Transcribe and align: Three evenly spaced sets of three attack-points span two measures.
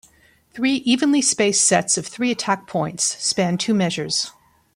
Three 0.49 0.77
evenly 0.77 1.21
spaced 1.21 1.63
sets 1.63 1.95
of 1.95 2.07
three 2.07 2.31
attack-points 2.31 3.03
span 3.23 3.59
two 3.59 3.75
measures. 3.75 4.31